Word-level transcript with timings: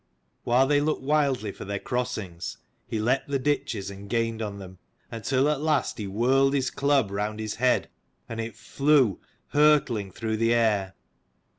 While 0.45 0.65
they 0.65 0.81
looked 0.81 1.03
wildly 1.03 1.51
for 1.51 1.63
their 1.63 1.77
crossings, 1.77 2.57
he 2.87 2.97
leapt 2.99 3.27
the 3.29 3.37
ditches 3.37 3.91
and 3.91 4.09
gained 4.09 4.41
on 4.41 4.57
them, 4.57 4.79
until 5.11 5.47
at 5.47 5.61
last 5.61 5.99
he 5.99 6.07
whirled 6.07 6.55
his 6.55 6.71
club 6.71 7.11
round 7.11 7.39
his 7.39 7.57
head, 7.57 7.87
and 8.27 8.41
it 8.41 8.55
flew 8.57 9.19
hurtling 9.49 10.09
through 10.11 10.37
the 10.37 10.55
air. 10.55 10.95